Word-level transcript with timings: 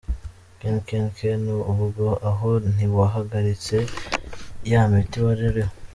“Ken, 0.59 0.77
Ken, 0.87 1.05
Ken… 1.17 1.43
ubwo 1.71 2.05
aho 2.29 2.49
ntiwahagaritse 2.73 3.77
ya 4.71 4.81
imiti 4.87 5.17
wari 5.25 5.43
uriho? 5.49 5.73